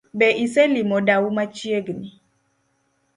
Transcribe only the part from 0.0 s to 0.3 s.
Be